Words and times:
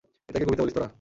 এটাকে 0.29 0.45
কবিতা 0.45 0.63
বলিস 0.63 0.75
তোরা? 0.75 0.87